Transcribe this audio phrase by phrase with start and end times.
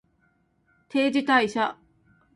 [0.89, 1.77] 定時退社